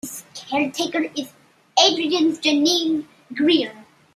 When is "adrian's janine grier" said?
1.79-3.85